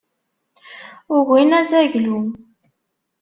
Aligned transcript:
Ugin 1.15 1.51
azaglu. 1.59 2.17